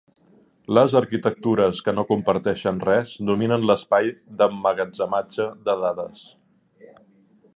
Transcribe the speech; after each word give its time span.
Les 0.77 0.93
arquitectures 0.99 1.81
que 1.87 1.93
no 1.97 2.05
comparteixen 2.11 2.79
res 2.87 3.13
dominen 3.31 3.67
l'espai 3.71 4.09
d'emmagatzematge 4.41 5.47
de 5.69 5.79
dades. 5.83 6.27